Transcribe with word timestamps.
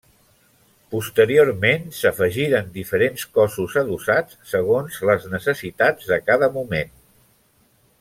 Posteriorment 0.93 1.85
s'afegiren 1.97 2.73
diferents 2.79 3.27
cossos 3.39 3.77
adossats 3.85 4.41
segons 4.55 5.01
les 5.11 5.31
necessitats 5.39 6.13
de 6.15 6.23
cada 6.31 6.55
moment. 6.61 7.01